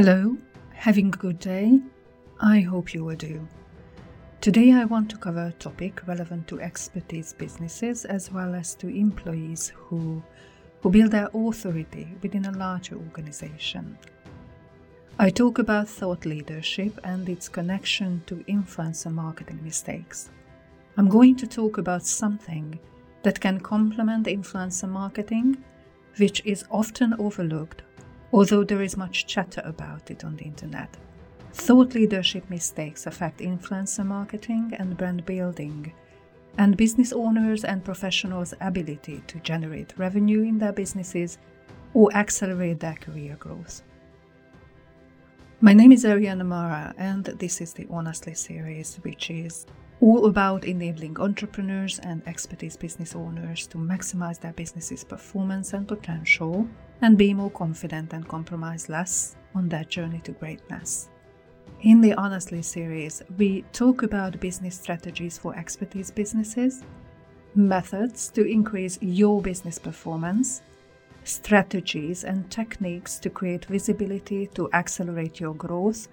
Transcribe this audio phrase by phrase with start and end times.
[0.00, 0.36] Hello,
[0.74, 1.80] having a good day?
[2.40, 3.48] I hope you will do.
[4.40, 8.86] Today I want to cover a topic relevant to expertise businesses as well as to
[8.86, 10.22] employees who,
[10.82, 13.98] who build their authority within a larger organization.
[15.18, 20.30] I talk about thought leadership and its connection to influencer marketing mistakes.
[20.96, 22.78] I'm going to talk about something
[23.24, 25.56] that can complement influencer marketing,
[26.18, 27.82] which is often overlooked
[28.32, 30.96] although there is much chatter about it on the internet.
[31.52, 35.92] Thought leadership mistakes affect influencer marketing and brand building,
[36.58, 41.38] and business owners and professionals' ability to generate revenue in their businesses
[41.94, 43.82] or accelerate their career growth.
[45.60, 49.66] My name is Ariana Mara, and this is the Honestly series, which is
[50.00, 56.68] all about enabling entrepreneurs and expertise business owners to maximize their business's performance and potential
[57.02, 61.08] and be more confident and compromise less on their journey to greatness.
[61.82, 66.82] In the Honestly series, we talk about business strategies for expertise businesses,
[67.54, 70.62] methods to increase your business performance,
[71.24, 76.08] strategies and techniques to create visibility to accelerate your growth,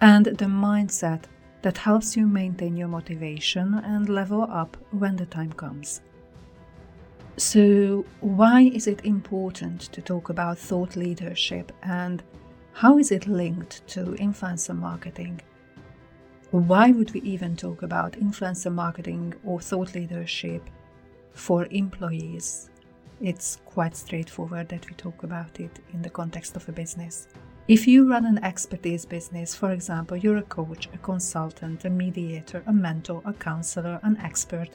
[0.00, 1.24] and the mindset
[1.62, 6.00] that helps you maintain your motivation and level up when the time comes.
[7.44, 12.22] So, why is it important to talk about thought leadership and
[12.72, 15.40] how is it linked to influencer marketing?
[16.52, 20.70] Why would we even talk about influencer marketing or thought leadership
[21.32, 22.70] for employees?
[23.20, 27.26] It's quite straightforward that we talk about it in the context of a business.
[27.66, 32.62] If you run an expertise business, for example, you're a coach, a consultant, a mediator,
[32.68, 34.68] a mentor, a counselor, an expert,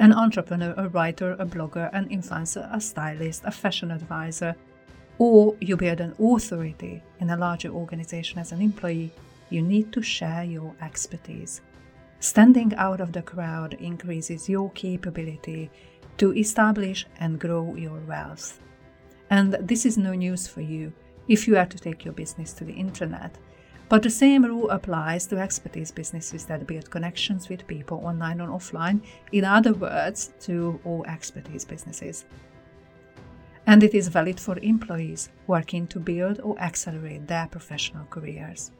[0.00, 4.56] an entrepreneur, a writer, a blogger, an influencer, a stylist, a fashion advisor,
[5.18, 9.12] or you build an authority in a larger organization as an employee,
[9.50, 11.60] you need to share your expertise.
[12.18, 15.70] Standing out of the crowd increases your capability
[16.16, 18.58] to establish and grow your wealth.
[19.28, 20.94] And this is no news for you
[21.28, 23.36] if you are to take your business to the internet.
[23.90, 28.46] But the same rule applies to expertise businesses that build connections with people online or
[28.48, 29.00] offline,
[29.32, 32.24] in other words, to all expertise businesses.
[33.66, 38.70] And it is valid for employees working to build or accelerate their professional careers.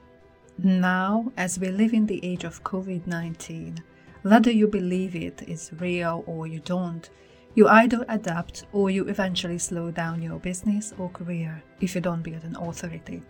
[0.59, 3.83] Now, as we live in the age of COVID 19,
[4.23, 7.11] whether you believe it is real or you don't,
[7.57, 12.23] you either adapt or you eventually slow down your business or career if you don't
[12.23, 13.23] build an authority.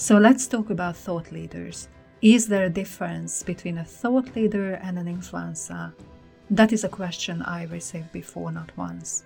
[0.00, 1.88] So let's talk about thought leaders.
[2.22, 5.92] Is there a difference between a thought leader and an influencer?
[6.50, 9.24] That is a question I received before, not once.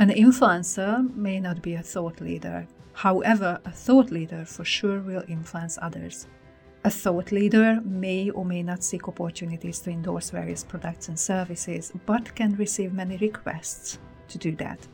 [0.00, 2.66] An influencer may not be a thought leader.
[2.94, 6.26] However, a thought leader for sure will influence others.
[6.82, 11.92] A thought leader may or may not seek opportunities to endorse various products and services,
[12.06, 14.84] but can receive many requests to do that.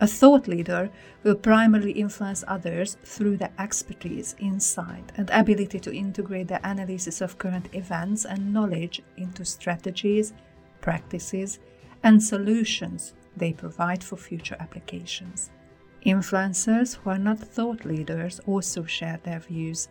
[0.00, 0.90] A thought leader
[1.22, 7.38] will primarily influence others through their expertise, insight, and ability to integrate the analysis of
[7.38, 10.34] current events and knowledge into strategies,
[10.80, 11.60] practices,
[12.02, 15.50] and solutions they provide for future applications.
[16.04, 19.88] Influencers who are not thought leaders also share their views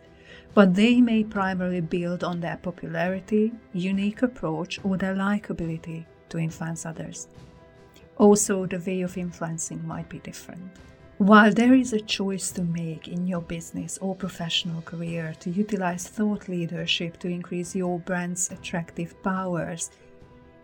[0.54, 6.86] but they may primarily build on their popularity, unique approach, or their likability to influence
[6.86, 7.28] others.
[8.18, 10.70] Also, the way of influencing might be different.
[11.18, 16.06] While there is a choice to make in your business or professional career to utilize
[16.06, 19.90] thought leadership to increase your brand's attractive powers,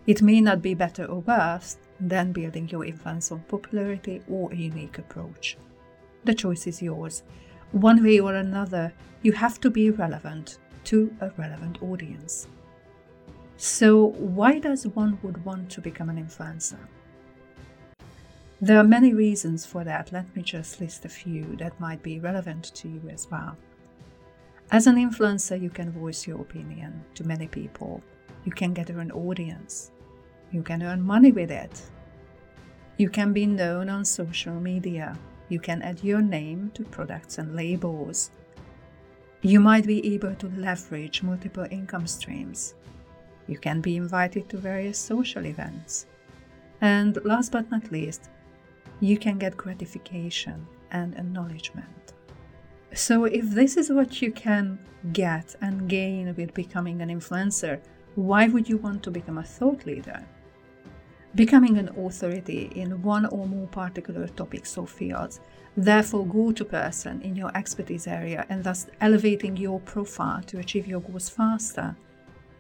[0.06, 4.56] it may not be better or worse than building your influence on popularity or a
[4.56, 5.56] unique approach.
[6.24, 7.22] The choice is yours,
[7.72, 8.92] one way or another,
[9.22, 12.46] you have to be relevant to a relevant audience.
[13.56, 16.78] So, why does one would want to become an influencer?
[18.62, 20.10] There are many reasons for that.
[20.10, 23.58] Let me just list a few that might be relevant to you as well.
[24.70, 28.02] As an influencer, you can voice your opinion to many people.
[28.44, 29.90] You can gather an audience.
[30.50, 31.82] You can earn money with it.
[32.96, 35.18] You can be known on social media
[35.52, 38.30] you can add your name to products and labels.
[39.42, 42.74] You might be able to leverage multiple income streams.
[43.46, 46.06] You can be invited to various social events.
[46.80, 48.30] And last but not least,
[49.02, 52.14] you can get gratification and acknowledgement.
[52.94, 54.78] So, if this is what you can
[55.12, 57.80] get and gain with becoming an influencer,
[58.14, 60.24] why would you want to become a thought leader?
[61.34, 65.40] becoming an authority in one or more particular topics or fields,
[65.76, 70.86] therefore go to person in your expertise area and thus elevating your profile to achieve
[70.86, 71.96] your goals faster,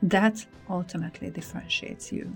[0.02, 2.34] that ultimately differentiates you.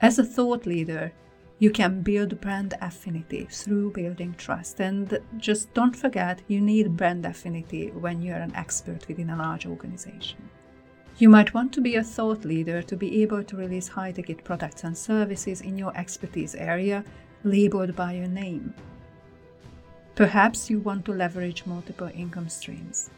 [0.00, 1.12] As a thought leader,
[1.58, 4.80] you can build brand affinity through building trust.
[4.80, 9.66] And just don't forget, you need brand affinity when you're an expert within a large
[9.66, 10.48] organization.
[11.16, 14.42] You might want to be a thought leader to be able to release high ticket
[14.42, 17.04] products and services in your expertise area
[17.44, 18.74] labeled by your name.
[20.16, 23.10] Perhaps you want to leverage multiple income streams.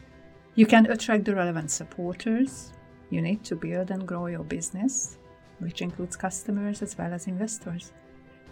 [0.55, 2.71] You can attract the relevant supporters
[3.09, 5.17] you need to build and grow your business,
[5.59, 7.93] which includes customers as well as investors.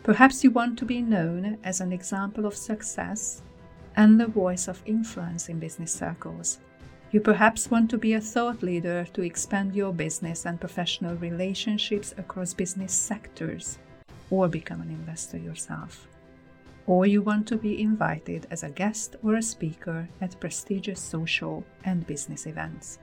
[0.06, 3.42] Perhaps you want to be known as an example of success
[3.96, 6.60] and the voice of influence in business circles.
[7.12, 12.14] You perhaps want to be a thought leader to expand your business and professional relationships
[12.20, 13.80] across business sectors,
[14.30, 16.08] or become an investor yourself.
[16.86, 21.64] Or you want to be invited as a guest or a speaker at prestigious social
[21.84, 23.00] and business events.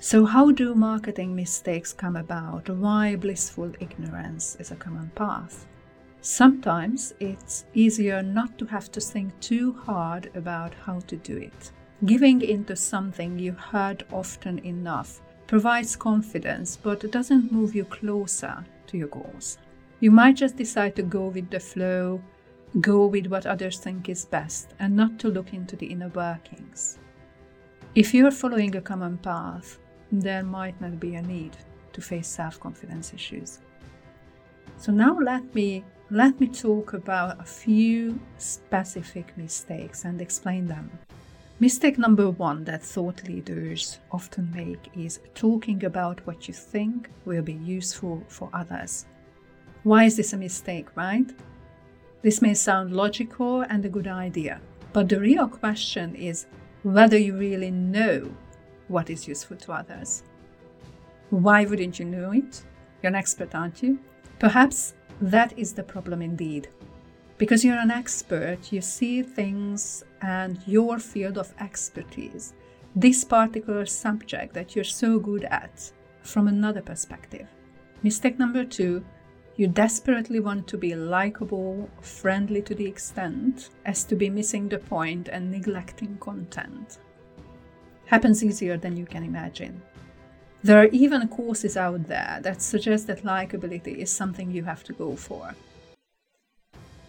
[0.00, 2.70] So, how do marketing mistakes come about?
[2.70, 5.66] Why blissful ignorance is a common path?
[6.28, 11.70] Sometimes it's easier not to have to think too hard about how to do it.
[12.04, 18.98] Giving into something you heard often enough provides confidence but doesn't move you closer to
[18.98, 19.58] your goals.
[20.00, 22.20] You might just decide to go with the flow,
[22.80, 26.98] go with what others think is best, and not to look into the inner workings.
[27.94, 29.78] If you're following a common path,
[30.10, 31.56] there might not be a need
[31.92, 33.60] to face self confidence issues.
[34.76, 40.88] So now let me let me talk about a few specific mistakes and explain them.
[41.58, 47.42] Mistake number one that thought leaders often make is talking about what you think will
[47.42, 49.06] be useful for others.
[49.82, 51.28] Why is this a mistake, right?
[52.22, 54.60] This may sound logical and a good idea,
[54.92, 56.46] but the real question is
[56.84, 58.30] whether you really know
[58.86, 60.22] what is useful to others.
[61.30, 62.62] Why wouldn't you know it?
[63.02, 63.98] You're an expert, aren't you?
[64.38, 66.68] Perhaps that is the problem indeed.
[67.38, 72.54] Because you're an expert, you see things and your field of expertise,
[72.94, 75.92] this particular subject that you're so good at,
[76.22, 77.46] from another perspective.
[78.02, 79.04] Mistake number two,
[79.56, 84.78] you desperately want to be likable, friendly to the extent as to be missing the
[84.78, 86.98] point and neglecting content.
[88.06, 89.80] Happens easier than you can imagine.
[90.62, 94.92] There are even courses out there that suggest that likability is something you have to
[94.92, 95.54] go for.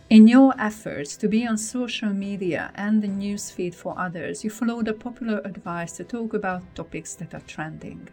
[0.10, 4.82] In your efforts to be on social media and the newsfeed for others, you follow
[4.82, 8.08] the popular advice to talk about topics that are trending.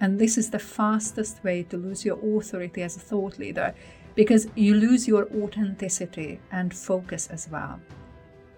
[0.00, 3.74] And this is the fastest way to lose your authority as a thought leader
[4.14, 7.80] because you lose your authenticity and focus as well.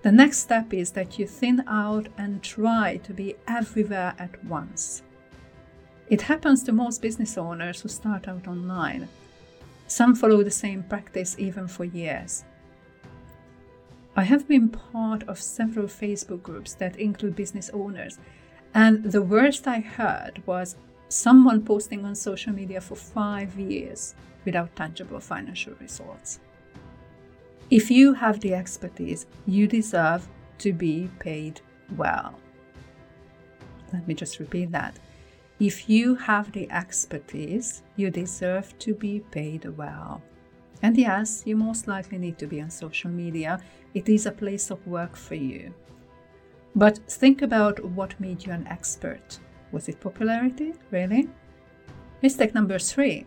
[0.02, 5.02] The next step is that you thin out and try to be everywhere at once.
[6.10, 9.08] It happens to most business owners who start out online.
[9.86, 12.44] Some follow the same practice even for years.
[14.16, 18.18] I have been part of several Facebook groups that include business owners,
[18.74, 20.74] and the worst I heard was
[21.08, 26.40] someone posting on social media for five years without tangible financial results.
[27.70, 30.26] If you have the expertise, you deserve
[30.58, 31.60] to be paid
[31.96, 32.34] well.
[33.92, 34.98] Let me just repeat that.
[35.60, 40.22] If you have the expertise, you deserve to be paid well.
[40.82, 43.60] And yes, you most likely need to be on social media.
[43.92, 45.74] It is a place of work for you.
[46.74, 49.38] But think about what made you an expert.
[49.70, 50.72] Was it popularity?
[50.90, 51.28] Really?
[52.22, 53.26] Mistake number three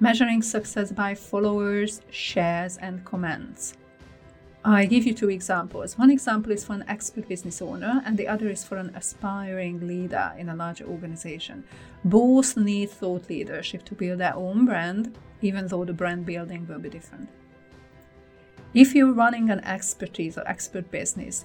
[0.00, 3.74] measuring success by followers, shares, and comments.
[4.64, 5.98] I give you two examples.
[5.98, 9.86] One example is for an expert business owner, and the other is for an aspiring
[9.86, 11.64] leader in a larger organization.
[12.04, 16.78] Both need thought leadership to build their own brand even though the brand building will
[16.78, 17.28] be different.
[18.74, 21.44] If you're running an expertise or expert business,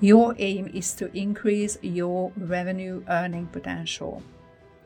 [0.00, 4.22] your aim is to increase your revenue earning potential.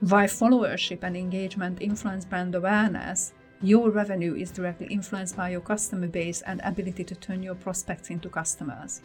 [0.00, 3.32] Why followership and engagement influence brand awareness,
[3.62, 8.10] your revenue is directly influenced by your customer base and ability to turn your prospects
[8.10, 9.00] into customers.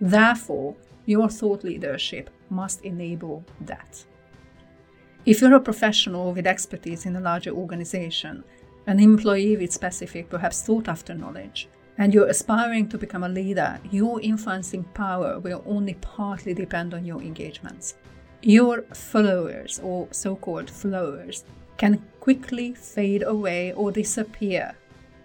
[0.00, 0.76] Therefore,
[1.06, 4.04] your thought leadership must enable that.
[5.24, 8.44] If you're a professional with expertise in a larger organization,
[8.86, 13.78] an employee with specific, perhaps sought after knowledge, and you're aspiring to become a leader,
[13.90, 17.94] your influencing power will only partly depend on your engagements.
[18.42, 21.44] Your followers, or so called flowers,
[21.82, 24.72] can quickly fade away or disappear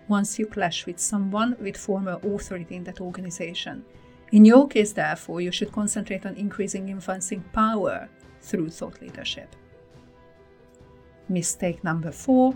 [0.08, 3.86] once you clash with someone with former authority in that organization.
[4.32, 8.10] In your case, therefore, you should concentrate on increasing influencing power
[8.42, 9.56] through thought leadership.
[11.30, 12.56] Mistake number four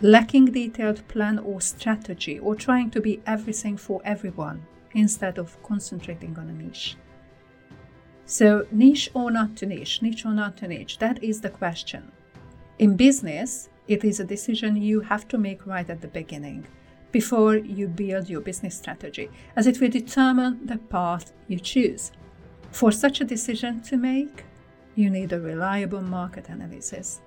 [0.00, 6.38] lacking detailed plan or strategy, or trying to be everything for everyone instead of concentrating
[6.38, 6.96] on a niche.
[8.24, 12.12] So, niche or not to niche, niche or not to niche, that is the question.
[12.80, 16.66] In business, it is a decision you have to make right at the beginning
[17.12, 22.10] before you build your business strategy, as it will determine the path you choose.
[22.70, 24.44] For such a decision to make,
[24.94, 27.20] you need a reliable market analysis.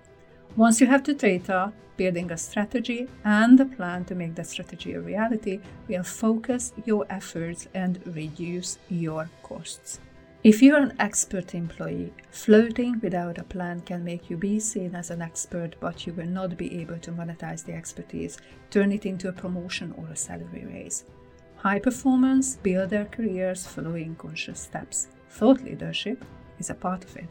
[0.56, 4.94] Once you have the data, building a strategy and a plan to make that strategy
[4.94, 10.00] a reality will focus your efforts and reduce your costs.
[10.44, 15.10] If you're an expert employee, floating without a plan can make you be seen as
[15.10, 18.38] an expert, but you will not be able to monetize the expertise,
[18.70, 21.06] turn it into a promotion or a salary raise.
[21.56, 25.08] High performers build their careers following conscious steps.
[25.30, 26.26] Thought leadership
[26.60, 27.30] is a part of it.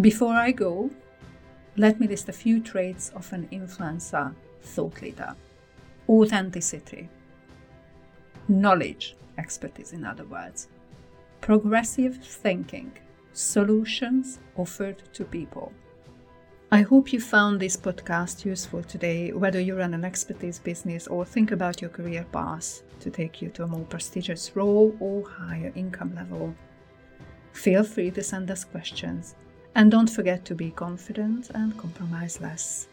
[0.00, 0.90] Before I go,
[1.76, 5.36] let me list a few traits of an influencer thought leader
[6.08, 7.08] authenticity,
[8.48, 10.66] knowledge, expertise, in other words
[11.44, 12.90] progressive thinking,
[13.34, 15.70] solutions offered to people.
[16.72, 21.26] I hope you found this podcast useful today, whether you run an expertise business or
[21.26, 25.70] think about your career path to take you to a more prestigious role or higher
[25.74, 26.54] income level.
[27.52, 29.34] Feel free to send us questions
[29.74, 32.88] and don't forget to be confident and compromise less.